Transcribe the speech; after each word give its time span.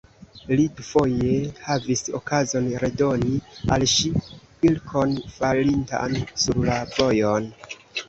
Li 0.59 0.63
dufoje 0.77 1.35
havis 1.65 2.01
okazon 2.21 2.71
redoni 2.85 3.37
al 3.77 3.87
ŝi 3.95 4.13
pilkon 4.35 5.17
falintan 5.39 6.21
sur 6.47 6.63
la 6.69 6.83
vojon. 6.99 7.53